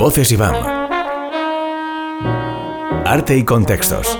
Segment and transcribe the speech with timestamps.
[0.00, 0.54] Voces Iván.
[3.04, 4.18] Arte y contextos.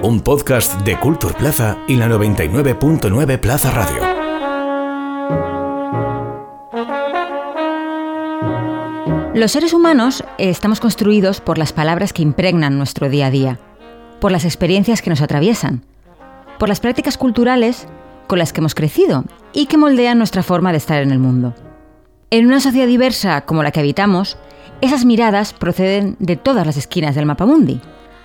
[0.00, 4.00] Un podcast de Culture Plaza y la 99.9 Plaza Radio.
[9.34, 13.58] Los seres humanos estamos construidos por las palabras que impregnan nuestro día a día,
[14.20, 15.82] por las experiencias que nos atraviesan,
[16.60, 17.88] por las prácticas culturales
[18.28, 21.54] con las que hemos crecido y que moldean nuestra forma de estar en el mundo.
[22.34, 24.36] En una sociedad diversa como la que habitamos,
[24.80, 27.80] esas miradas proceden de todas las esquinas del mapa mundi,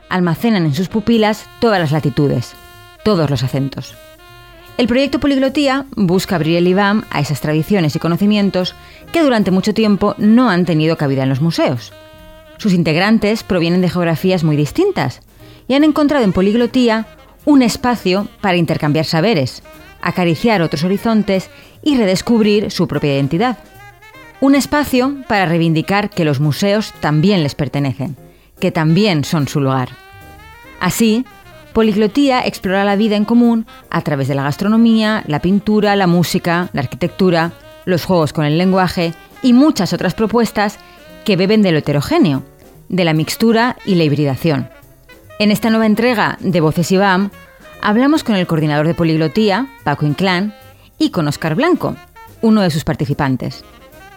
[0.10, 2.54] almacenan en sus pupilas todas las latitudes,
[3.04, 3.94] todos los acentos.
[4.80, 8.74] El proyecto Poliglotía busca abrir el IBAM a esas tradiciones y conocimientos
[9.12, 11.94] que durante mucho tiempo no han tenido cabida en los museos.
[12.58, 15.22] Sus integrantes provienen de geografías muy distintas
[15.68, 17.06] y han encontrado en Poliglotía
[17.46, 19.62] un espacio para intercambiar saberes,
[20.02, 21.52] acariciar otros horizontes
[21.84, 23.60] y redescubrir su propia identidad.
[24.42, 28.16] Un espacio para reivindicar que los museos también les pertenecen,
[28.60, 29.90] que también son su lugar.
[30.80, 31.26] Así,
[31.74, 36.70] Poliglotía explora la vida en común a través de la gastronomía, la pintura, la música,
[36.72, 37.52] la arquitectura,
[37.84, 40.80] los juegos con el lenguaje y muchas otras propuestas
[41.26, 42.44] que beben de lo heterogéneo,
[42.88, 44.70] de la mixtura y la hibridación.
[45.38, 47.30] En esta nueva entrega de Voces IBAM
[47.82, 50.56] hablamos con el coordinador de Poliglotía, Paco Inclán,
[50.98, 51.96] y con Oscar Blanco,
[52.42, 53.64] uno de sus participantes.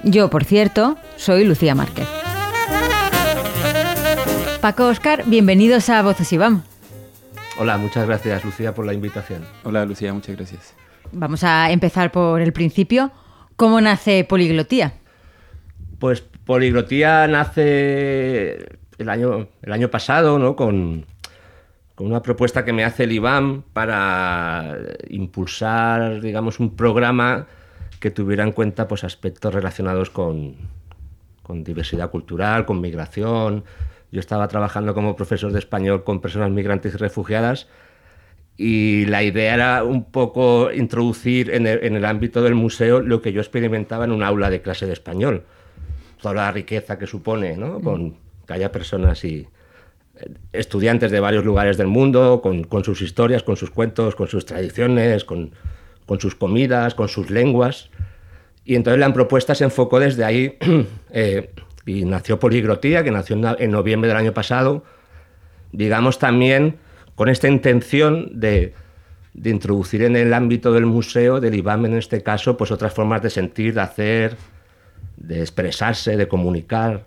[0.04, 2.08] Yo, por cierto, soy Lucía Márquez.
[4.60, 6.62] Paco, Oscar, bienvenidos a Voces IBAM.
[7.58, 9.44] Hola, muchas gracias Lucía por la invitación.
[9.62, 10.74] Hola Lucía, muchas gracias.
[11.12, 13.12] Vamos a empezar por el principio.
[13.54, 14.94] ¿Cómo nace Poliglotía?
[16.00, 20.56] Pues Poliglotía nace el año, el año pasado, ¿no?
[20.56, 21.06] Con,
[21.94, 24.78] con una propuesta que me hace el IBAM para
[25.10, 27.46] impulsar, digamos, un programa
[28.02, 30.56] que tuviera en cuenta pues, aspectos relacionados con,
[31.44, 33.62] con diversidad cultural, con migración.
[34.10, 37.68] Yo estaba trabajando como profesor de español con personas migrantes y refugiadas
[38.56, 43.22] y la idea era un poco introducir en el, en el, ámbito del museo lo
[43.22, 45.44] que yo experimentaba en un aula de clase de español.
[46.20, 47.80] Toda la riqueza que supone, ¿no?
[47.80, 48.16] Con
[48.48, 49.46] que haya personas y,
[50.52, 54.44] estudiantes de varios lugares del mundo, con, con, sus historias, con sus cuentos, con sus
[54.44, 55.52] tradiciones, con,
[56.12, 57.88] con, sus comidas, con sus lenguas.
[58.66, 60.58] Y entonces la propuesta se enfocó desde ahí
[61.10, 61.50] eh,
[61.86, 64.84] y nació Poligrotía, que nació en, noviembre del año pasado,
[65.72, 66.76] digamos también
[67.14, 68.74] con esta intención de,
[69.32, 73.22] de, introducir en el ámbito del museo, del IBAM en este caso, pues otras formas
[73.22, 74.36] de sentir, de hacer,
[75.16, 77.06] de expresarse, de comunicar,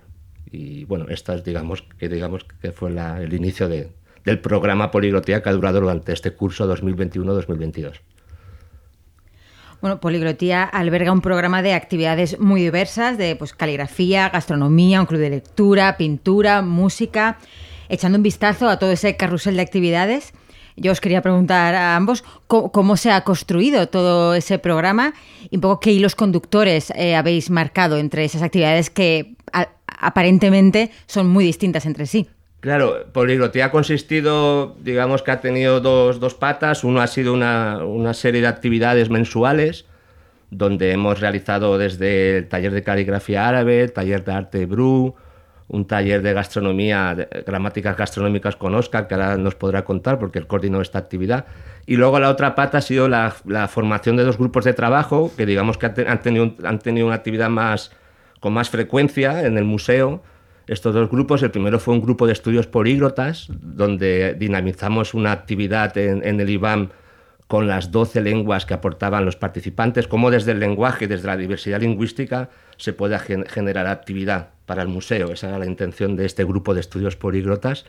[0.52, 3.90] y bueno, esta es, digamos, que, digamos, que fue el inicio de,
[4.24, 8.00] del programa Poliglotía que ha durado durante este curso 2021-2022.
[9.82, 15.20] Bueno, Poliglotía alberga un programa de actividades muy diversas, de pues, caligrafía, gastronomía, un club
[15.20, 17.38] de lectura, pintura, música.
[17.90, 20.34] Echando un vistazo a todo ese carrusel de actividades,
[20.76, 25.14] yo os quería preguntar a ambos cómo, se ha construido todo ese programa
[25.50, 29.36] y un poco qué hilos conductores eh, habéis marcado entre esas actividades que
[29.88, 32.28] aparentemente son muy distintas entre sí.
[32.66, 36.84] Claro, Poliglotía ha consistido, digamos que ha tenido dos, dos patas.
[36.84, 39.86] Uno ha sido una, una, serie de actividades mensuales
[40.50, 45.14] donde hemos realizado desde el taller de caligrafía árabe, taller de arte bru,
[45.68, 50.40] un taller de gastronomía, de gramáticas gastronómicas con Oscar, que ahora nos podrá contar porque
[50.40, 51.46] él coordinó esta actividad.
[51.86, 55.32] Y luego la otra pata ha sido la, la formación de dos grupos de trabajo
[55.38, 57.92] que digamos que han tenido, han tenido una actividad más,
[58.40, 60.24] con más frecuencia en el museo.
[60.68, 65.96] Estos dos grupos, el primero fue un grupo de estudios políglotas, donde dinamizamos una actividad
[65.98, 66.90] en, el IBAM
[67.48, 71.82] con las 12 lenguas que aportaban los participantes, cómo desde el lenguaje desde la diversidad
[71.82, 75.32] lingüística se puede gen generar actividad para el museo.
[75.32, 77.86] Esa era la intención de este grupo de estudios políglotas.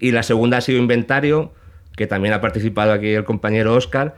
[0.00, 1.52] Y la segunda ha sido inventario,
[1.96, 4.16] que también ha participado aquí el compañero Oscar,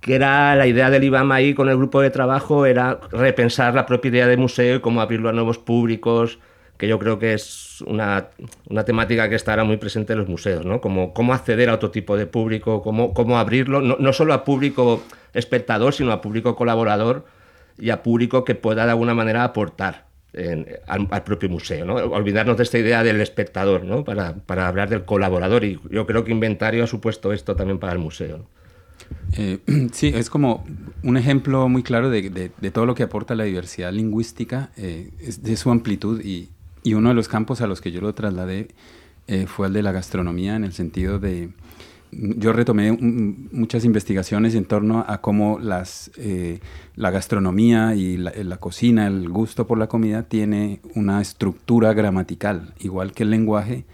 [0.00, 3.86] que era la idea del IBAM ahí con el grupo de trabajo, era repensar la
[3.86, 6.38] propia idea de museo y cómo abrirlo a nuevos públicos,
[6.78, 8.28] que yo creo que es una,
[8.68, 10.80] una temática que estará muy presente en los museos, ¿no?
[10.80, 14.44] Como, cómo acceder a otro tipo de público, cómo, cómo abrirlo, no, no solo a
[14.44, 15.02] público
[15.32, 17.24] espectador, sino a público colaborador
[17.78, 21.84] y a público que pueda de alguna manera aportar en, al, al, propio museo.
[21.84, 21.94] ¿no?
[21.94, 24.04] Olvidarnos de esta idea del espectador ¿no?
[24.04, 27.92] para, para, hablar del colaborador y yo creo que Inventario ha supuesto esto también para
[27.92, 28.38] el museo.
[28.38, 28.48] ¿no?
[29.36, 29.58] Eh,
[29.92, 30.64] sí, es como
[31.02, 35.10] un ejemplo muy claro de, de, de, todo lo que aporta la diversidad lingüística, eh,
[35.40, 36.50] de su amplitud y,
[36.86, 38.68] y, uno de los campos a los que yo lo trasladé
[39.26, 41.50] eh, fue el de la gastronomía en el sentido de,
[42.12, 46.60] yo retomé muchas investigaciones en torno a cómo las, eh,
[46.94, 53.12] la gastronomía y la, cocina, el gusto por la comida tiene una estructura gramatical, igual
[53.12, 53.84] que el lenguaje,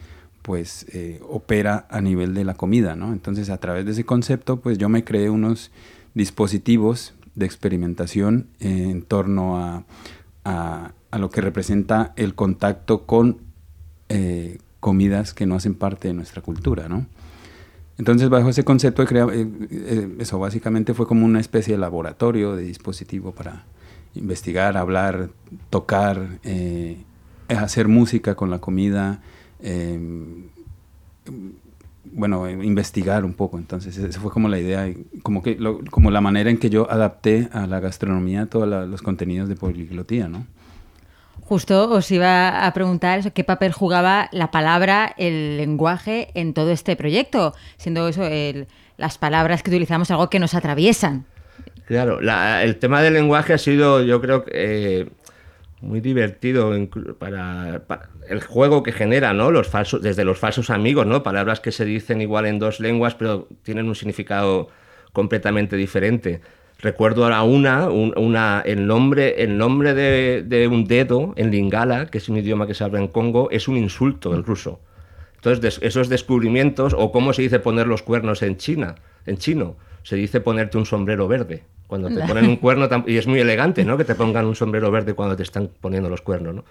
[0.43, 3.13] pues eh, opera a nivel de la comida, ¿no?
[3.13, 5.71] Entonces, a través de ese concepto, pues yo me creé unos
[6.15, 9.85] dispositivos de experimentación en torno
[10.45, 13.39] a, lo que representa el contacto con
[14.09, 17.07] eh, comidas que no hacen parte de nuestra cultura, ¿no?
[17.99, 22.57] Entonces, bajo ese concepto, de eh, eh, eso básicamente fue como una especie de laboratorio,
[22.57, 23.65] de dispositivo para
[24.15, 25.29] investigar, hablar,
[25.71, 26.41] tocar,
[27.49, 29.21] hacer música con la comida,
[32.05, 33.59] bueno, investigar un poco.
[33.59, 34.93] Entonces, esa fue como la idea,
[35.23, 35.59] como, que
[35.91, 40.29] como la manera en que yo adapté a la gastronomía todos los contenidos de poliglotía,
[40.29, 40.47] ¿no?
[41.53, 46.97] Justo os iba a preguntar qué papel jugaba la palabra, el lenguaje en todo este
[46.97, 48.23] proyecto, siendo eso
[48.97, 51.27] las palabras que utilizamos algo que nos atraviesan.
[51.85, 52.21] Claro,
[52.63, 55.11] el tema del lenguaje ha sido, yo creo, eh,
[55.83, 56.73] muy divertido
[57.19, 57.83] para,
[58.31, 59.51] el juego que genera, ¿no?
[59.51, 61.23] Los falsos, desde los falsos amigos, ¿no?
[61.23, 64.71] Palabras que se dicen igual en dos lenguas, pero tienen un significado
[65.13, 66.41] completamente diferente.
[66.83, 72.29] Recuerdo ahora una, una el nombre, el nombre de, un dedo en lingala, que es
[72.29, 74.81] un idioma que se habla en Congo, es un insulto en ruso.
[75.37, 78.97] Entonces, esos descubrimientos, o cómo se dice poner los cuernos en China,
[79.27, 81.63] en chino, se dice ponerte un sombrero verde.
[81.87, 83.97] Cuando te ponen un cuerno, y es muy elegante, ¿no?
[83.97, 86.65] Que te pongan un sombrero verde cuando te están poniendo los cuernos, ¿no?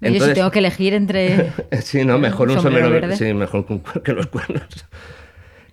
[0.00, 1.52] Entonces, tengo que elegir entre.
[1.82, 3.16] sí, no, mejor un, sombrero, verde.
[3.16, 3.66] Sí, mejor
[4.04, 4.62] que los cuernos.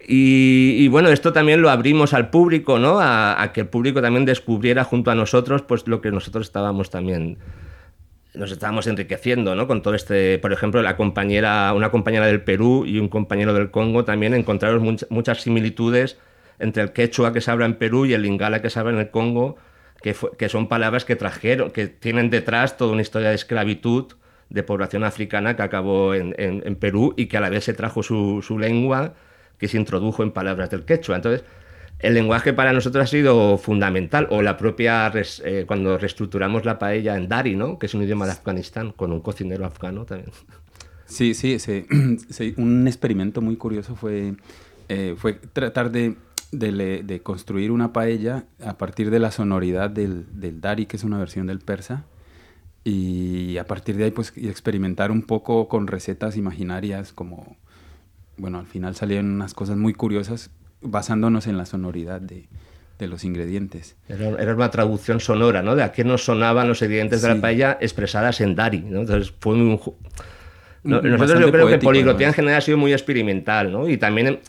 [0.08, 3.00] Y, bueno, esto también lo abrimos al público, ¿no?
[3.02, 7.38] A, que el público también descubriera junto a nosotros, pues lo que nosotros estábamos también
[8.36, 9.66] nos estábamos enriqueciendo, ¿no?
[9.66, 13.72] Con todo este, por ejemplo, la compañera, una compañera del Perú y un compañero del
[13.72, 16.20] Congo también encontraron muchas similitudes
[16.60, 19.00] entre el quechua que se habla en Perú y el lingala que se habla en
[19.00, 19.56] el Congo,
[20.04, 24.14] que, son palabras que trajeron, que tienen detrás toda una historia de esclavitud
[24.50, 28.04] de población africana que acabó en, en, Perú y que a la vez se trajo
[28.04, 29.16] su lengua
[29.58, 31.16] que se introdujo en palabras del quechua.
[31.16, 31.44] Entonces,
[32.00, 37.16] el lenguaje para nosotros ha sido fundamental, o la propia, eh, cuando reestructuramos la paella
[37.16, 37.80] en Dari, ¿no?
[37.80, 40.32] que es un idioma de Afganistán, con un cocinero afgano también.
[41.06, 41.86] Sí, sí, sí.
[42.58, 44.36] un experimento muy curioso fue,
[44.90, 46.16] eh, fue tratar de,
[46.52, 51.18] de, construir una paella a partir de la sonoridad del, del, Dari, que es una
[51.18, 52.06] versión del persa,
[52.84, 57.56] y a partir de ahí pues experimentar un poco con recetas imaginarias como
[58.38, 60.50] bueno, al final salían unas cosas muy curiosas
[60.82, 62.48] basándonos en la sonoridad de,
[63.00, 63.96] los ingredientes.
[64.08, 65.76] Era, una traducción sonora, ¿no?
[65.76, 69.02] De a qué nos sonaban los ingredientes de la paella expresadas en Dari, ¿no?
[69.02, 69.80] Entonces fue un...
[70.84, 73.90] nosotros yo creo que Poliglotía en general ha sido muy experimental, ¿no?
[73.90, 74.40] Y también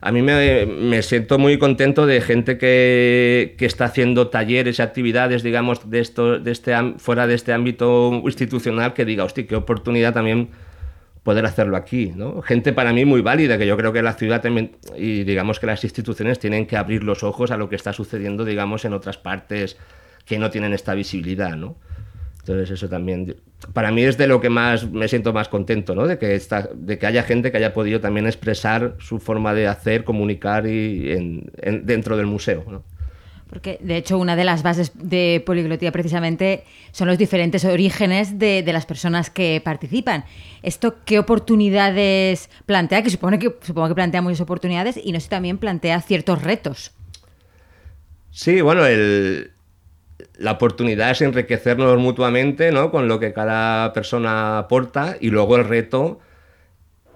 [0.00, 5.44] a mí me, siento muy contento de gente que, que, está haciendo talleres y actividades,
[5.44, 10.12] digamos, de esto, de este, fuera de este ámbito institucional que diga, hostia, qué oportunidad
[10.12, 10.48] también
[11.22, 12.42] poder hacerlo aquí, ¿no?
[12.42, 15.66] Gente para mí muy válida, que yo creo que la ciudad también, y digamos que
[15.66, 19.18] las instituciones tienen que abrir los ojos a lo que está sucediendo, digamos, en otras
[19.18, 19.76] partes
[20.24, 21.76] que no tienen esta visibilidad, ¿no?
[22.40, 23.36] Entonces eso también,
[23.72, 26.08] para mí es de lo que más me siento más contento, ¿no?
[26.08, 29.68] De que, está, de que haya gente que haya podido también expresar su forma de
[29.68, 31.52] hacer, comunicar y en,
[31.86, 32.82] dentro del museo, ¿no?
[33.52, 38.64] Porque, de hecho, una de las bases de poliglotía precisamente son los diferentes orígenes de,
[38.72, 40.24] las personas que participan.
[40.62, 43.02] ¿Esto qué oportunidades plantea?
[43.02, 46.92] Que, supone que supongo que plantea muchas oportunidades y no sé, también plantea ciertos retos.
[48.30, 48.84] Sí, bueno,
[50.38, 52.90] la oportunidad es enriquecernos mutuamente ¿no?
[52.90, 56.20] con lo que cada persona aporta y luego el reto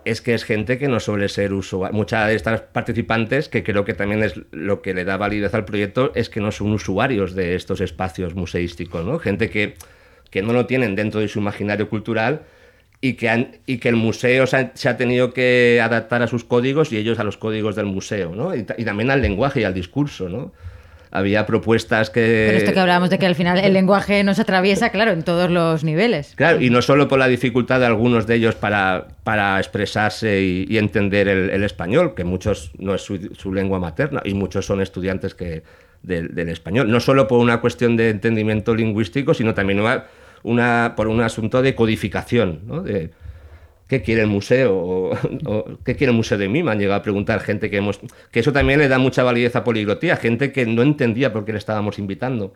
[0.06, 1.92] es que es gente que no suele ser usuario.
[1.94, 5.64] Muchas de estas participantes, que creo que también es lo que le da validez al
[5.64, 9.18] proyecto, es que no son usuarios de estos espacios museísticos, ¿no?
[9.18, 9.74] Gente que,
[10.30, 12.42] que no lo tienen dentro de su imaginario cultural
[13.00, 16.98] y que, y que el museo se ha, tenido que adaptar a sus códigos y
[16.98, 18.54] ellos a los códigos del museo, ¿no?
[18.54, 20.52] Y, y también al lenguaje y al discurso, ¿no?
[21.16, 22.44] Había propuestas que...
[22.48, 25.50] Pero esto que hablábamos de que al final el lenguaje nos atraviesa, claro, en todos
[25.50, 26.34] los niveles.
[26.36, 30.76] Claro, y no solo por la dificultad de algunos de ellos para, para expresarse y,
[30.76, 35.62] entender el, español, que muchos no es su, lengua materna y muchos son estudiantes que,
[36.02, 36.90] del, español.
[36.90, 39.80] No solo por una cuestión de entendimiento lingüístico, sino también
[40.42, 42.82] una, por un asunto de codificación, ¿no?
[42.82, 43.10] De,
[43.86, 45.10] ¿qué quiere el museo?
[45.84, 46.62] ¿Qué quiere el museo de mí?
[46.62, 48.00] Me han llegado a preguntar gente que hemos...
[48.30, 51.52] Que eso también le da mucha validez a poliglotía, gente que no entendía por qué
[51.52, 52.54] le estábamos invitando.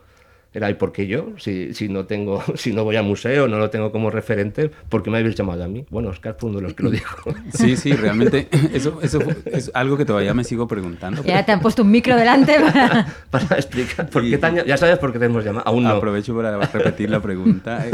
[0.52, 1.28] Era, ¿y por qué yo?
[1.38, 5.02] Si, si, no tengo, si no voy al museo, no lo tengo como referente, ¿por
[5.02, 5.86] qué me habéis llamado a mí?
[5.90, 7.32] Bueno, Oscar fue uno de los que lo dijo.
[7.52, 11.22] Sí, sí, realmente eso, eso es algo que todavía me sigo preguntando.
[11.24, 14.08] Ya te han puesto un micro delante para, para explicar.
[14.08, 15.66] ¿por qué tan, ya sabes por qué te hemos llamado.
[15.66, 15.90] Aún no.
[15.90, 17.84] Aprovecho para repetir la pregunta.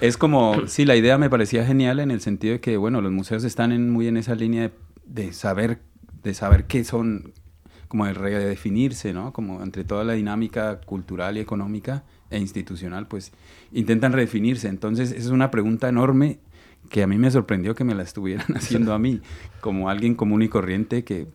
[0.00, 3.12] es como, sí, la idea me parecía genial en el sentido de que, bueno, los
[3.12, 4.72] museos están en, muy en esa línea de,
[5.06, 5.78] de saber
[6.22, 7.32] de saber qué son
[7.92, 9.34] como el redefinirse, ¿no?
[9.34, 13.32] Como entre toda la dinámica cultural y económica e institucional, pues
[13.70, 14.68] intentan redefinirse.
[14.68, 16.38] Entonces, es una pregunta enorme
[16.88, 19.20] que a mí me sorprendió que me la estuvieran haciendo a mí,
[19.60, 21.26] como alguien común y corriente que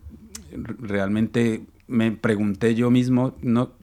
[0.79, 3.73] realmente me pregunté yo mismo, no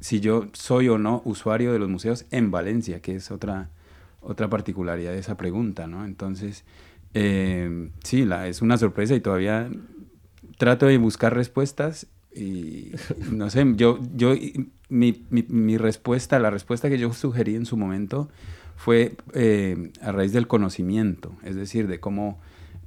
[0.00, 3.68] si yo soy o no usuario de los museos en Valencia, que es otra,
[4.22, 6.06] otra particularidad de esa pregunta, ¿no?
[6.06, 6.64] Entonces,
[7.12, 9.68] eh, sí, la, es una sorpresa y todavía
[10.58, 12.92] trato de buscar respuestas y
[13.30, 14.34] no sé, yo, yo
[14.88, 18.28] mi, mi, respuesta, la respuesta que yo sugerí en su momento
[18.76, 22.40] fue eh, a raíz del conocimiento, es decir, de cómo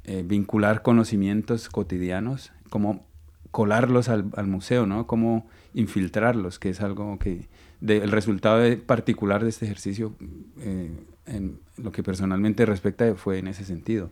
[0.03, 3.05] eh, vincular conocimientos cotidianos, cómo
[3.51, 5.07] colarlos al, al, museo, ¿no?
[5.07, 7.47] Cómo infiltrarlos, que es algo que
[7.81, 10.13] el resultado particular de este ejercicio
[10.59, 10.91] eh,
[11.25, 14.11] en lo que personalmente respecta fue en ese sentido.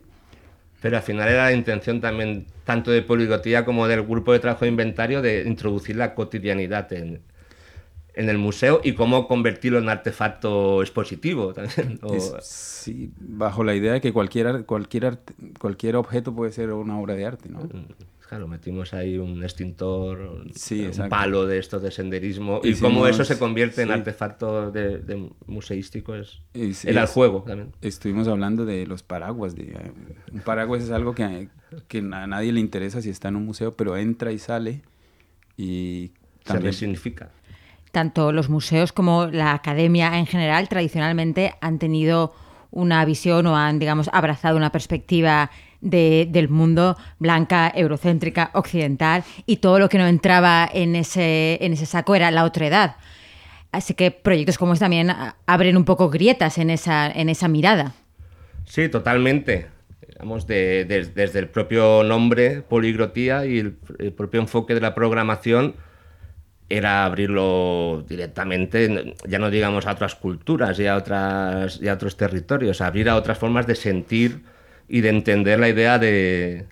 [0.86, 4.66] Pero al final era la intención también, tanto de Poligotía como del grupo de trabajo
[4.66, 7.22] de inventario, de introducir la cotidianidad en,
[8.14, 11.98] en el museo y cómo convertirlo en artefacto expositivo también.
[12.40, 15.18] sí, bajo la idea de que cualquier, cualquier,
[15.58, 17.62] cualquier objeto puede ser una obra de arte, ¿no?
[17.62, 17.86] Mm,
[18.28, 23.38] claro, metimos ahí un extintor, un palo de estos de senderismo y cómo eso se
[23.38, 27.72] convierte en artefacto de, museístico es, el juego también.
[27.80, 29.54] Estuvimos hablando de los paraguas.
[29.54, 29.76] De,
[30.32, 31.48] un paraguas es algo que,
[31.88, 34.82] que a nadie le interesa si está en un museo, pero entra y sale
[35.56, 36.12] y
[36.44, 36.72] también...
[36.72, 37.30] Se significa
[37.96, 42.34] tanto los museos como la academia en general tradicionalmente han tenido
[42.70, 45.50] una visión o han, digamos, abrazado una perspectiva
[45.90, 51.86] del mundo blanca, eurocéntrica, occidental y todo lo que no entraba en ese, en ese
[51.86, 52.96] saco era la otra edad.
[53.72, 55.12] Así que proyectos como este también
[55.46, 57.94] abren un poco grietas en esa, en esa mirada.
[58.64, 59.66] Sí, totalmente.
[60.08, 63.72] Digamos, desde el propio nombre, poligrotía, y el
[64.12, 65.74] propio enfoque de la programación,
[66.68, 72.80] era abrirlo directamente, ya no digamos a otras culturas y otras, y a otros territorios,
[72.80, 74.42] abrir a otras formas de sentir
[74.88, 76.66] y de entender la idea de,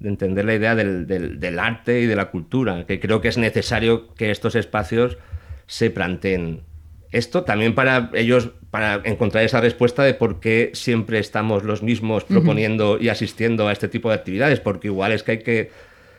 [0.00, 3.38] de entender la idea del, del, arte y de la cultura, que creo que es
[3.38, 5.18] necesario que estos espacios
[5.66, 6.62] se planteen.
[7.10, 12.24] Esto también para ellos, para encontrar esa respuesta de por qué siempre estamos los mismos
[12.24, 15.70] proponiendo y asistiendo a este tipo de actividades, porque igual es que hay que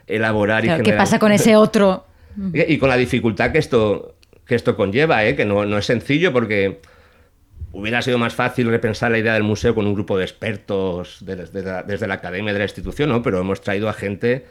[0.07, 0.83] elaborar y generar...
[0.83, 2.05] ¿Qué pasa con ese otro
[2.53, 4.15] y, con la dificultad que esto,
[4.45, 5.35] que esto conlleva, ¿eh?
[5.35, 6.79] que no, no es sencillo porque
[7.71, 11.61] hubiera sido más fácil repensar la idea del museo con un grupo de expertos desde,
[12.07, 13.21] la, academia de la institución, ¿no?
[13.21, 14.45] pero hemos traído a gente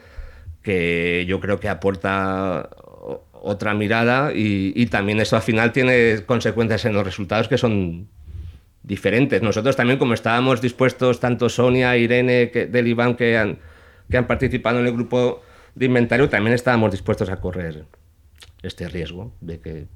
[0.63, 2.69] que yo creo que aporta
[3.33, 8.09] otra mirada y, y, también eso al final tiene consecuencias en los resultados que son
[8.83, 9.43] diferentes.
[9.43, 13.59] Nosotros también como estábamos dispuestos, tanto Sonia, Irene, que, del Iván, que han,
[14.11, 15.43] que han participado en el grupo
[15.79, 17.85] de inventario también estábamos dispuestos a correr
[18.63, 19.87] este riesgo de que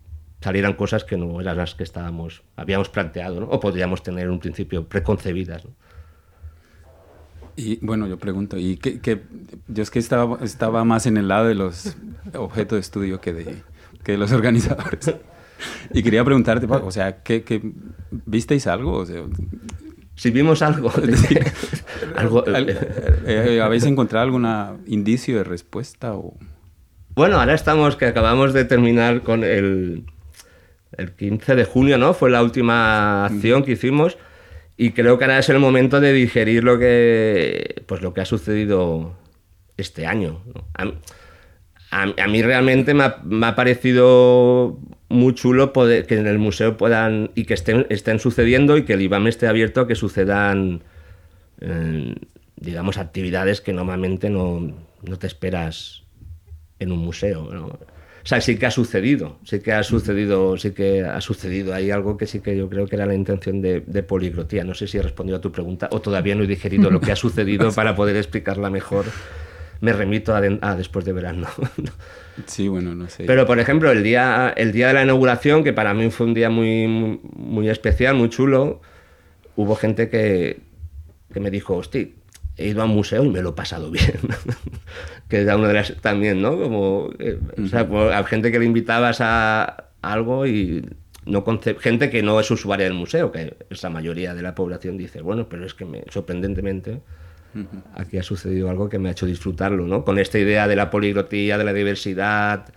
[0.42, 4.40] salieran cosas que no eran las que estábamos habíamos planteado o podríamos tener en un
[4.40, 5.62] principio preconcebidas.
[7.54, 9.22] Y bueno, yo pregunto, ¿y qué,
[9.68, 11.96] yo es que estaba, estaba más en el lado de los
[12.34, 13.62] objetos de estudio que de,
[14.02, 15.14] que de los organizadores.
[15.92, 17.60] Y quería preguntarte, o sea, ¿qué, qué
[18.10, 18.94] visteis algo?
[18.94, 19.22] O sea,
[20.16, 20.90] si vimos algo.
[22.16, 22.78] algo eh,
[23.26, 24.46] eh, ¿Habéis encontrado algún
[24.86, 26.14] indicio de respuesta?
[26.14, 26.36] O?
[27.14, 30.06] Bueno, ahora estamos, que acabamos de terminar con el,
[30.98, 32.14] el 15 de junio, ¿no?
[32.14, 34.18] Fue la última acción que hicimos
[34.76, 38.24] y creo que ahora es el momento de digerir lo que, pues lo que ha
[38.24, 39.14] sucedido
[39.76, 40.42] este año.
[41.90, 47.44] A, mí realmente me ha, parecido muy chulo poder, que en el museo puedan y
[47.44, 50.82] que estén, estén sucediendo y que el IBAM esté abierto a que sucedan,
[51.60, 52.14] eh,
[52.56, 54.72] digamos, actividades que normalmente no,
[55.02, 56.02] no, te esperas
[56.78, 57.78] en un museo.
[58.22, 61.74] O sea, sí que ha sucedido, sí que ha sucedido, sí que ha sucedido.
[61.74, 64.62] Hay algo que sí que yo creo que era la intención de, de poliglotía.
[64.64, 67.10] No sé si he respondido a tu pregunta o todavía no he digerido lo que
[67.10, 69.06] ha sucedido para poder explicarla mejor
[69.82, 71.48] me remito a, después de verano.
[72.46, 73.24] sí, bueno, no sé.
[73.26, 76.34] Pero, por ejemplo, el día, el día de la inauguración, que para mí fue un
[76.34, 78.80] día muy, muy, especial, muy chulo,
[79.56, 80.60] hubo gente que,
[81.34, 82.06] que me dijo, hostia,
[82.56, 84.20] he ido a un museo y me lo he pasado bien.
[85.28, 86.58] que era una de las también, ¿no?
[86.58, 90.84] Como, eh, o sea, pues, a gente que le invitabas a, algo y
[91.24, 91.44] no
[91.78, 95.48] gente que no es usuaria del museo, que esa mayoría de la población dice, bueno,
[95.48, 97.00] pero es que me, sorprendentemente
[97.94, 100.04] aquí ha sucedido algo que me ha hecho disfrutarlo, ¿no?
[100.04, 102.72] Con esta idea de la poliglotía, de la diversidad,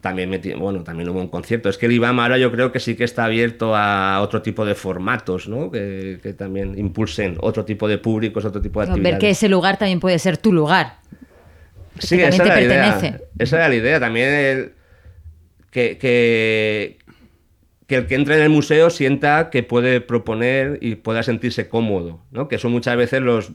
[0.00, 1.68] también, bueno, también hubo un concierto.
[1.68, 4.64] Es que el IBAM ahora yo creo que sí que está abierto a otro tipo
[4.64, 5.70] de formatos, ¿no?
[5.70, 9.14] Que, también impulsen otro tipo de públicos, otro tipo de actividades.
[9.14, 10.98] Ver que ese lugar también puede ser tu lugar.
[11.98, 13.20] Sí, esa era, la idea.
[13.38, 14.00] esa era la idea.
[14.00, 14.72] También
[15.70, 16.98] que, que,
[17.86, 22.20] que, el que entre en el museo sienta que puede proponer y pueda sentirse cómodo,
[22.30, 22.48] ¿no?
[22.48, 23.52] Que eso muchas veces los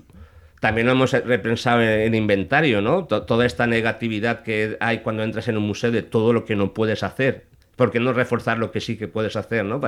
[0.60, 3.06] también lo hemos repensado en, inventario, ¿no?
[3.06, 6.74] toda esta negatividad que hay cuando entras en un museo de todo lo que no
[6.74, 7.46] puedes hacer.
[7.76, 9.80] ¿Por qué no reforzar lo que sí que puedes hacer, ¿no?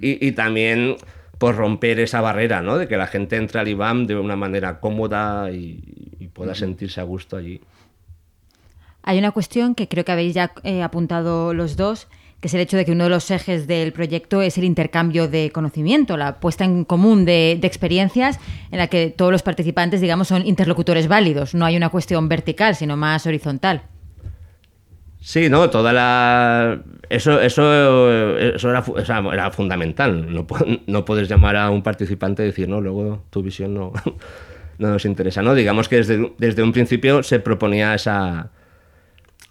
[0.00, 0.96] Y, también
[1.38, 2.76] por romper esa barrera, ¿no?
[2.76, 7.04] De que la gente entre al IBAM de una manera cómoda y, pueda sentirse a
[7.04, 7.60] gusto allí.
[9.02, 12.08] Hay una cuestión que creo que habéis ya eh, apuntado los dos,
[12.44, 15.28] que es el hecho de que uno de los ejes del proyecto es el intercambio
[15.28, 18.38] de conocimiento, la puesta en común de, experiencias
[18.70, 21.54] en la que todos los participantes, digamos, son interlocutores válidos.
[21.54, 23.84] No hay una cuestión vertical, sino más horizontal.
[25.22, 26.82] Sí, no, toda la...
[27.08, 28.84] Eso, eso, eso era,
[29.32, 30.30] era, fundamental.
[30.30, 30.46] No,
[30.86, 33.90] no, puedes llamar a un participante y decir, no, luego tu visión no,
[34.78, 35.40] no nos interesa.
[35.40, 38.50] No, digamos que desde, desde un principio se proponía esa,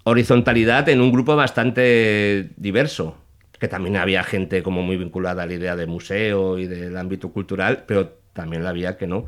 [0.04, 3.18] horizontalidad en un grupo bastante diverso,
[3.60, 7.32] que también había gente como muy vinculada a la idea de museo y del ámbito
[7.32, 9.26] cultural, pero también la había que no.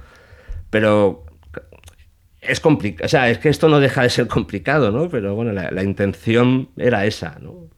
[0.69, 1.25] Pero
[2.41, 5.09] es complicado, o sea, es que esto no deja de ser complicado, ¿no?
[5.09, 7.69] Pero bueno, la, intención era esa, ¿no?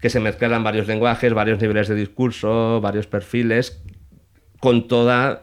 [0.00, 3.82] Que se mezclaran varios lenguajes, varios niveles de discurso, varios perfiles,
[4.58, 5.42] con toda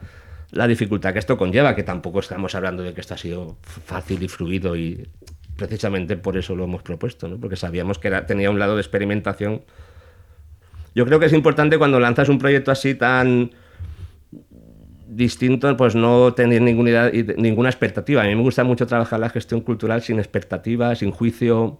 [0.52, 4.24] la dificultad que esto conlleva, que tampoco estamos hablando de que esto ha sido fácil
[4.24, 5.08] y fluido y
[5.58, 7.38] precisamente por eso lo hemos propuesto, ¿no?
[7.38, 9.64] porque sabíamos que tenía un lado de experimentación.
[10.96, 13.52] Yo creo que es importante cuando lanzas un proyecto así tan
[15.08, 17.08] distinto, pues no tener ninguna,
[17.70, 18.22] expectativa.
[18.22, 21.80] A mí me gusta mucho trabajar la gestión cultural sin expectativas, sin juicio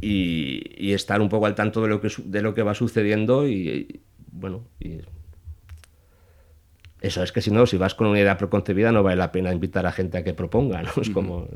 [0.00, 4.00] y, estar un poco al tanto de lo que, de lo que va sucediendo y,
[4.32, 4.64] bueno,
[7.00, 9.52] eso es que si no, si vas con una idea preconcebida no vale la pena
[9.52, 10.90] invitar a gente a que proponga, ¿no?
[11.00, 11.48] Es como...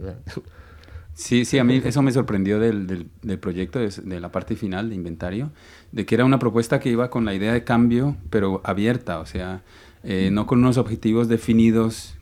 [1.14, 4.94] Sí, sí, a mí eso me sorprendió del, del, proyecto, de, la parte final de
[4.94, 5.50] inventario,
[5.92, 9.26] de que era una propuesta que iba con la idea de cambio, pero abierta, o
[9.26, 9.62] sea,
[10.04, 12.14] eh, no con unos objetivos definidos,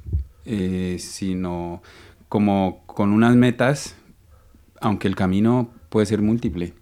[0.44, 1.82] eh, sino
[2.28, 3.94] como con unas metas,
[4.80, 6.74] aunque el camino puede ser múltiple.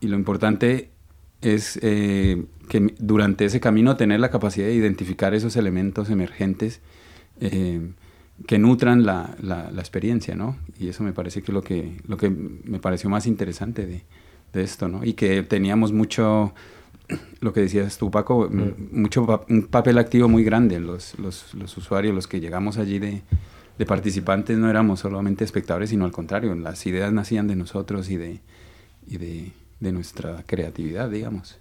[0.00, 0.90] Y lo importante
[1.42, 6.80] es eh, que durante ese camino tener la capacidad de identificar esos elementos emergentes
[8.46, 10.56] que nutran la, la, experiencia, ¿no?
[10.78, 14.02] Y eso me parece que lo que, lo que me pareció más interesante de,
[14.52, 15.04] de esto, ¿no?
[15.04, 16.54] Y que teníamos mucho,
[17.40, 18.98] lo que decías tú, Paco, mm.
[18.98, 20.80] mucho un papel activo muy grande.
[20.80, 23.22] Los, los, los usuarios, los que llegamos allí de,
[23.78, 28.16] de, participantes, no éramos solamente espectadores, sino al contrario, las ideas nacían de nosotros y
[28.16, 28.40] de,
[29.06, 31.58] y de, de nuestra creatividad, digamos.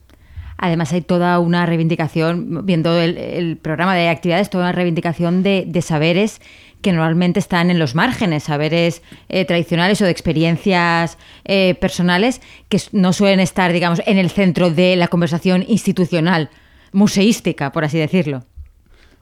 [0.58, 5.64] Además hay toda una reivindicación, viendo el, el programa de actividades, toda una reivindicación de,
[5.66, 6.42] de saberes
[6.82, 12.82] que normalmente están en los márgenes, saberes eh, tradicionales o de experiencias eh, personales que
[12.94, 16.50] no suelen estar, digamos, en el centro de la conversación institucional,
[16.92, 18.46] museística, por así decirlo.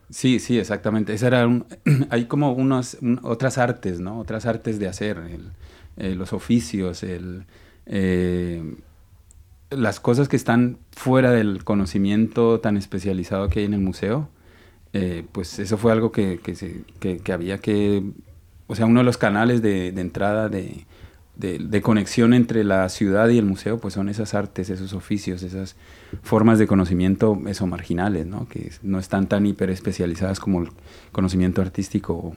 [0.10, 1.16] Sí, sí, exactamente.
[1.16, 1.48] era
[2.10, 4.20] hay como unas otras artes, ¿no?
[4.20, 5.20] Otras artes de hacer,
[5.98, 7.46] eh, los oficios, el,
[9.70, 14.30] las cosas que están fuera del conocimiento tan especializado que hay en el museo
[14.94, 16.84] eh, pues eso fue algo que, que, se,
[17.32, 18.04] había que,
[18.68, 20.86] o sea, uno de los canales de, de entrada de,
[21.36, 25.76] de, conexión entre la ciudad y el museo, pues son esas artes, esos oficios, esas
[26.24, 28.48] formas de conocimiento eso marginales, ¿no?
[28.48, 30.70] que no están tan hiper especializadas como el
[31.12, 32.36] conocimiento artístico,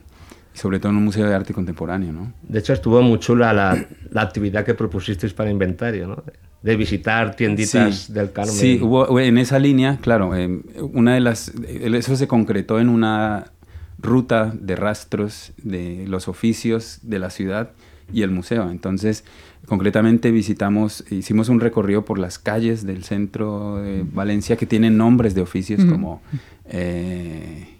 [0.53, 2.11] sobre todo en un museo de arte contemporáneo.
[2.11, 2.33] ¿no?
[2.43, 6.23] De hecho, estuvo muy chula la, la actividad que propusisteis para inventario, ¿no?
[6.61, 8.53] de visitar tienditas del Carmen.
[8.53, 10.61] Sí, hubo en esa línea, claro, eh,
[10.93, 13.51] una de las, eso se concretó en una
[13.97, 17.71] ruta de rastros de los oficios de la ciudad
[18.13, 18.69] y el museo.
[18.69, 19.23] Entonces,
[19.65, 25.33] concretamente visitamos, hicimos un recorrido por las calles del centro de Valencia que tienen nombres
[25.33, 26.21] de oficios como...
[26.65, 27.77] Eh,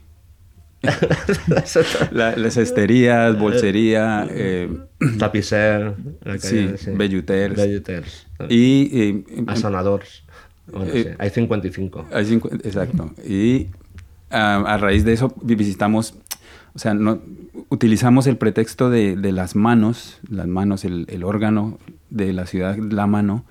[2.16, 4.70] las cesterías, bolsería, eh,
[5.20, 5.94] tapicer,
[6.40, 10.24] sí, belluters, y, eh, Asonadores.
[10.74, 12.08] Eh, hay 55.
[12.64, 13.14] exacto.
[13.28, 13.68] Y
[14.30, 16.16] a, raíz de eso visitamos,
[16.74, 17.22] o sea, no,
[17.70, 21.78] utilizamos el pretexto de, de las manos, las manos, el, el, órgano
[22.10, 23.46] de la ciudad, la mano,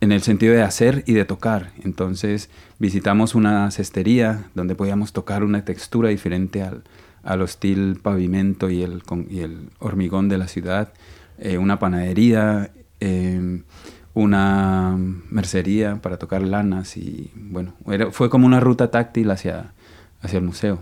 [0.00, 1.72] en el sentido de hacer y de tocar.
[1.82, 6.82] Entonces visitamos una cestería donde podíamos tocar una textura diferente al,
[7.26, 10.92] al hostil pavimento y el, y el hormigón de la ciudad,
[11.38, 13.64] eh, una panadería, em,
[14.14, 17.74] una mercería para tocar lanas y bueno,
[18.12, 19.72] fue como una ruta táctil hacia,
[20.22, 20.78] hacia el museo.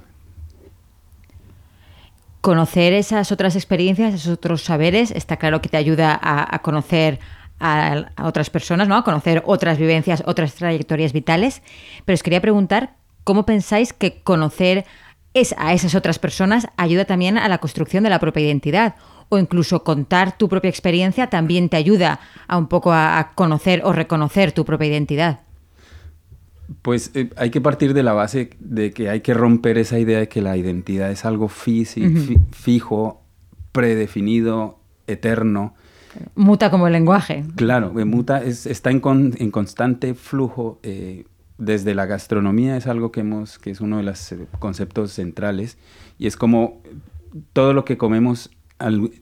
[2.40, 7.18] Conocer esas otras experiencias, esos otros saberes, está claro que te ayuda a, conocer
[7.64, 8.96] a, otras personas, ¿no?
[8.96, 11.62] A conocer otras vivencias, otras trayectorias vitales.
[12.04, 14.84] Pero os quería preguntar, ¿cómo pensáis que conocer
[15.32, 18.96] es, a esas otras personas ayuda también a la construcción de la propia identidad?
[19.30, 23.92] O incluso contar tu propia experiencia también te ayuda a un poco a conocer o
[23.92, 25.40] reconocer tu propia identidad.
[26.82, 30.18] Pues eh, hay que partir de la base de que hay que romper esa idea
[30.18, 33.22] de que la identidad es algo fijo,
[33.72, 35.74] predefinido, eterno.
[36.34, 37.44] Muta como el lenguaje.
[37.56, 39.02] Claro, eh, muta, es, está en,
[39.38, 40.78] en, constante flujo.
[40.82, 41.24] Eh,
[41.56, 45.78] desde la gastronomía es algo que, hemos, que es uno de los conceptos centrales
[46.18, 46.82] y es como
[47.52, 48.50] todo lo que comemos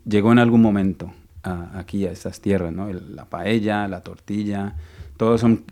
[0.07, 2.91] llegó en algún momento aquí a estas tierras, ¿no?
[2.91, 4.77] la paella, la tortilla,
[5.19, 5.65] todos son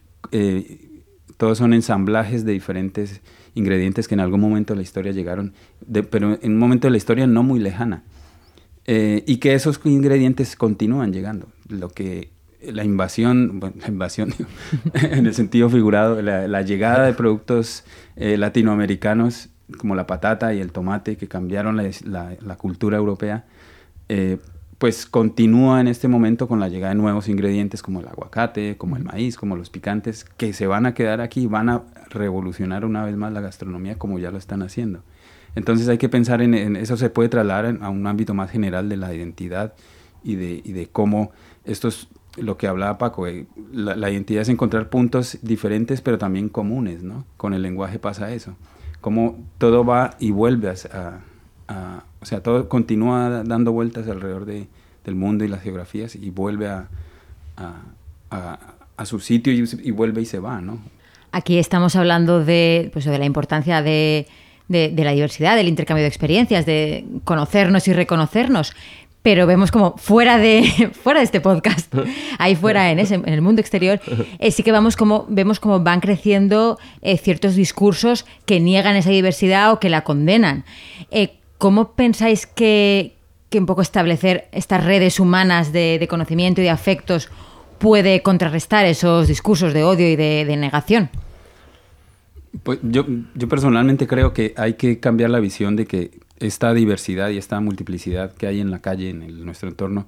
[1.40, 3.22] todos son ensamblajes de diferentes
[3.54, 5.54] ingredientes que en algún momento de la historia llegaron,
[6.10, 8.02] pero en un momento de la historia no muy lejana.
[8.86, 11.48] Eh, y que esos ingredientes continúan llegando.
[11.68, 12.30] Lo que
[12.62, 14.34] la invasión, bueno, la invasión
[14.94, 17.84] en el sentido figurado, la, llegada de productos
[18.16, 23.44] eh, latinoamericanos como la patata y el tomate que cambiaron la, cultura europea,
[24.08, 24.38] eh,
[24.78, 28.96] pues continúa en este momento con la llegada de nuevos ingredientes como el aguacate, como
[28.96, 32.84] el maíz, como los picantes, que se van a quedar aquí y van a revolucionar
[32.84, 35.02] una vez más la gastronomía como ya lo están haciendo.
[35.54, 38.96] Entonces hay que pensar en, eso, se puede trasladar a un ámbito más general de
[38.96, 39.74] la identidad
[40.22, 41.32] y de, y de cómo
[41.64, 46.48] esto es lo que hablaba Paco, eh, la, identidad es encontrar puntos diferentes pero también
[46.48, 47.24] comunes, ¿no?
[47.36, 48.54] Con el lenguaje pasa eso,
[49.00, 51.20] cómo todo va y vuelve a
[52.20, 54.68] o sea, todo continúa dando vueltas alrededor de,
[55.04, 56.88] del mundo y las geografías y vuelve a,
[58.30, 60.78] a, su sitio y, vuelve y se va, ¿no?
[61.32, 64.26] Aquí estamos hablando de, pues, de la importancia de,
[64.70, 68.72] de, la diversidad, del intercambio de experiencias, de conocernos y reconocernos,
[69.20, 71.92] pero vemos como fuera de, fuera de este podcast,
[72.38, 74.00] ahí fuera en, ese, en el mundo exterior,
[74.38, 79.10] eh, sí que vamos como, vemos como van creciendo eh, ciertos discursos que niegan esa
[79.10, 80.64] diversidad o que la condenan.
[81.10, 83.16] Eh, ¿Cómo pensáis que,
[83.52, 87.28] un poco establecer estas redes humanas de, conocimiento y de afectos
[87.78, 91.10] puede contrarrestar esos discursos de odio y de, negación?
[92.62, 97.30] Pues yo, yo, personalmente creo que hay que cambiar la visión de que esta diversidad
[97.30, 100.06] y esta multiplicidad que hay en la calle, en nuestro entorno,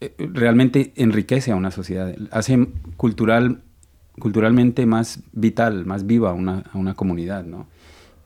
[0.00, 3.62] eh, realmente enriquece a una sociedad, hace cultural,
[4.18, 7.68] culturalmente más vital, más viva una, a una comunidad, ¿no?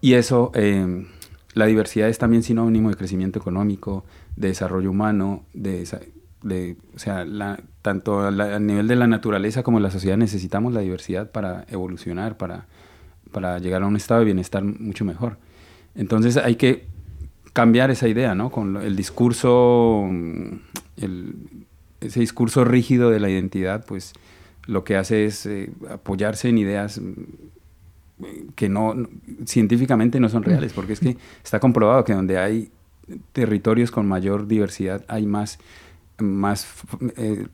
[0.01, 1.05] Y eso eh,
[1.53, 4.05] la diversidad es también sinónimo de crecimiento económico,
[4.37, 5.87] de desarrollo humano, de,
[6.43, 10.81] de o sea, la, tanto a, nivel de la naturaleza como la sociedad necesitamos la
[10.81, 12.67] diversidad para evolucionar, para,
[13.37, 15.37] para llegar a un estado de bienestar mucho mejor.
[15.95, 16.87] Entonces hay que
[17.53, 18.49] cambiar esa idea, ¿no?
[18.51, 20.09] Con el discurso,
[20.97, 21.35] el,
[22.01, 24.15] ese discurso rígido de la identidad, pues
[24.65, 26.99] lo que hace es eh, apoyarse en ideas
[28.55, 29.07] que no
[29.45, 30.45] científicamente no son mm.
[30.47, 32.71] reales, porque es que está comprobado que donde hay
[33.35, 35.59] territorios con mayor diversidad hay más,
[36.17, 36.67] más,
[37.19, 37.49] eh,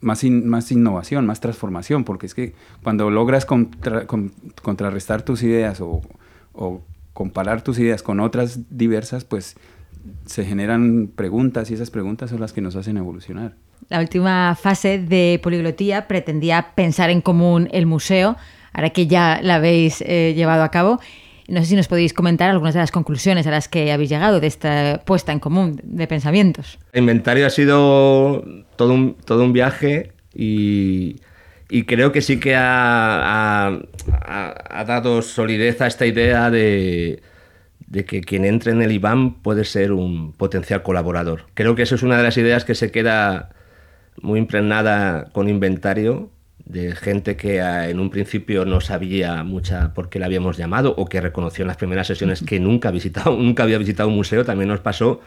[0.00, 6.00] más, más innovación, más transformación, porque es que cuando logras contrarrestar tus ideas o,
[6.52, 6.82] o,
[7.12, 9.56] comparar tus ideas con otras diversas, pues
[10.24, 13.56] se generan preguntas y esas preguntas son las que nos hacen evolucionar.
[13.88, 18.36] La última fase de poliglotía pretendía pensar en común el museo,
[18.72, 21.00] ahora que ya la habéis eh, llevado a cabo.
[21.50, 24.38] No sé si nos podéis comentar algunas de las conclusiones a las que habéis llegado
[24.38, 26.78] de esta puesta en común de pensamientos.
[26.94, 28.44] Inventario ha sido
[28.76, 31.16] todo un, todo un viaje y,
[31.86, 33.80] creo que sí que ha,
[34.86, 37.20] dado solidez a esta idea de,
[37.88, 41.46] de, que quien entre en el IBAN puede ser un potencial colaborador.
[41.54, 43.50] Creo que eso es una de las ideas que se queda
[44.22, 46.30] muy impregnada con inventario
[46.70, 50.94] de gente que ah, en un principio no sabía mucha por qué la habíamos llamado
[50.96, 54.44] o que reconoció en las primeras sesiones que nunca, visitado, nunca había visitado un museo,
[54.44, 55.20] también nos pasó.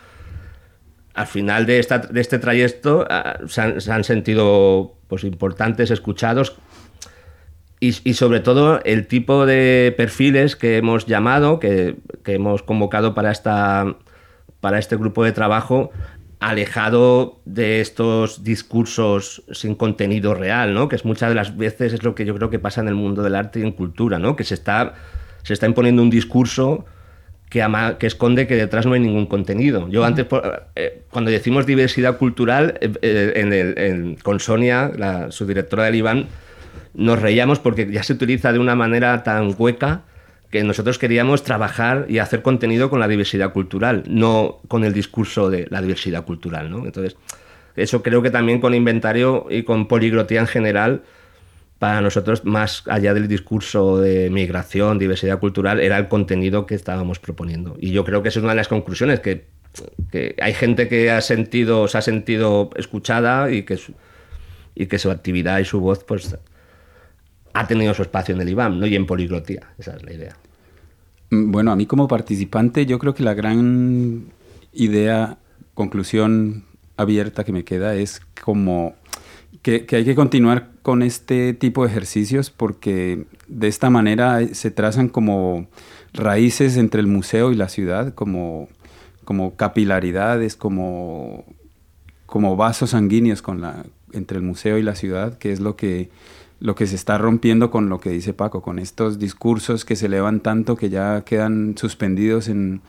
[1.13, 6.55] Al final de, esta, de este trayecto ah, se, han, sentido pues, importantes, escuchados
[7.79, 13.13] y, y, sobre todo el tipo de perfiles que hemos llamado, que, que hemos convocado
[13.13, 13.97] para, esta,
[14.61, 15.91] para este grupo de trabajo,
[16.49, 20.89] alejado de estos discursos sin contenido real, ¿no?
[20.89, 22.95] Que es muchas de las veces es lo que yo creo que pasa en el
[22.95, 24.35] mundo del arte y en cultura, ¿no?
[24.35, 24.93] Que se está,
[25.43, 26.85] se está imponiendo un discurso
[27.49, 27.65] que,
[27.97, 29.87] que esconde que detrás no hay ningún contenido.
[29.87, 30.25] Yo antes,
[30.75, 36.27] eh, cuando decimos diversidad cultural, eh, eh, en con Sonia, la subdirectora del IBAN,
[36.93, 40.01] nos reíamos porque ya se utiliza de una manera tan hueca
[40.53, 45.49] que nosotros queríamos trabajar y hacer contenido con la diversidad cultural, no con el discurso
[45.49, 46.69] de la diversidad cultural.
[46.69, 46.85] ¿no?
[46.85, 47.17] Entonces,
[47.75, 51.01] eso creo que también con inventario y con poliglotía en general,
[51.79, 57.17] para nosotros, más allá del discurso de migración, diversidad cultural, era el contenido que estábamos
[57.17, 57.75] proponiendo.
[57.79, 59.47] Y yo creo que esa es una de las conclusiones, que,
[60.39, 63.95] hay gente que ha sentido, se ha sentido escuchada y que, su,
[64.75, 66.37] y que su actividad y su voz pues,
[67.53, 68.87] ha tenido su espacio en el IBAM ¿no?
[68.87, 69.61] y en poliglotía.
[69.77, 70.35] Esa es la idea.
[71.29, 74.25] Mm, bueno, a mí como participante yo creo que la gran
[74.73, 75.37] idea,
[75.73, 76.65] conclusión
[76.97, 78.95] abierta que me queda es como
[79.61, 85.07] que, hay que continuar con este tipo de ejercicios porque de esta manera se trazan
[85.09, 85.67] como
[86.13, 88.67] raíces entre el museo y la ciudad, como,
[89.23, 91.45] como capilaridades, como,
[92.25, 96.09] como vasos sanguíneos con la, entre el museo y la ciudad, que es lo que
[96.63, 100.05] lo que se está rompiendo con lo que dice Paco, con estos discursos que se
[100.05, 102.79] elevan tanto que ya quedan suspendidos en,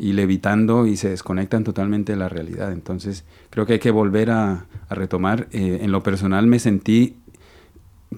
[0.00, 2.72] y levitando y se desconectan totalmente de la realidad.
[2.72, 5.46] Entonces creo que hay que volver a, retomar.
[5.52, 7.16] Eh, en lo personal me sentí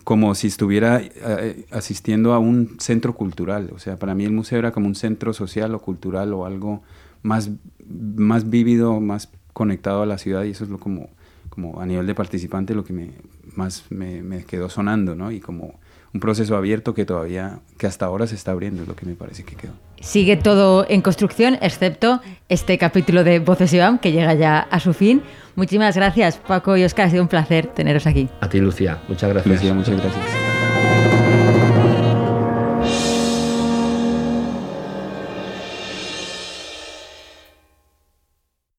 [0.03, 3.73] como si estuviera eh, asistiendo a un centro cultural.
[3.75, 6.83] O sea, para mí el museo era como un centro social o cultural o algo
[7.23, 7.51] más,
[7.87, 11.11] más vívido, más conectado a la ciudad y eso es lo como,
[11.57, 13.11] como a nivel de participante lo que me,
[13.55, 15.33] más me, quedó sonando, ¿no?
[15.33, 15.81] Y como
[16.13, 19.15] un proceso abierto que todavía, que hasta ahora se está abriendo, es lo que me
[19.15, 19.73] parece que quedó.
[20.01, 24.93] Sigue todo en construcción, excepto este capítulo de Voces Iván, que llega ya a su
[24.93, 25.23] fin.
[25.55, 28.29] Muchísimas gracias, Paco y Oscar, ha sido un placer teneros aquí.
[28.41, 29.55] A ti, Lucía, muchas gracias.
[29.55, 30.46] Lucía, muchas gracias.